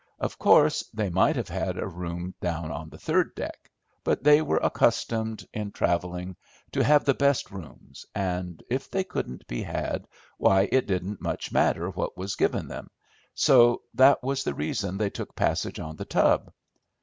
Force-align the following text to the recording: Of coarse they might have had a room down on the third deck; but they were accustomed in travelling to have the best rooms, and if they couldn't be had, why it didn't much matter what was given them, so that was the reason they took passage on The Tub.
Of 0.19 0.39
coarse 0.39 0.81
they 0.95 1.11
might 1.11 1.35
have 1.35 1.49
had 1.49 1.77
a 1.77 1.85
room 1.85 2.33
down 2.41 2.71
on 2.71 2.89
the 2.89 2.97
third 2.97 3.35
deck; 3.35 3.69
but 4.03 4.23
they 4.23 4.41
were 4.41 4.57
accustomed 4.63 5.45
in 5.53 5.69
travelling 5.71 6.37
to 6.71 6.83
have 6.83 7.05
the 7.05 7.13
best 7.13 7.51
rooms, 7.51 8.03
and 8.15 8.63
if 8.67 8.89
they 8.89 9.03
couldn't 9.03 9.45
be 9.45 9.61
had, 9.61 10.07
why 10.39 10.67
it 10.71 10.87
didn't 10.87 11.21
much 11.21 11.51
matter 11.51 11.87
what 11.91 12.17
was 12.17 12.35
given 12.35 12.67
them, 12.67 12.89
so 13.35 13.83
that 13.93 14.23
was 14.23 14.43
the 14.43 14.55
reason 14.55 14.97
they 14.97 15.11
took 15.11 15.35
passage 15.35 15.79
on 15.79 15.97
The 15.97 16.05
Tub. 16.05 16.51